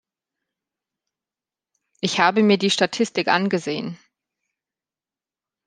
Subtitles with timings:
[1.99, 3.99] Ich habe mir die Statistik angesehen.